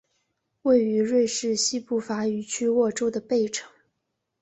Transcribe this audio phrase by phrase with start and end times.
[0.63, 3.69] 位于瑞士西部法语区沃州的贝城。